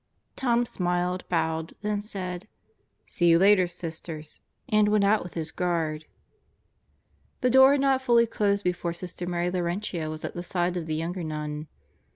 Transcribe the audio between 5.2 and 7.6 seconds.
with his guard. The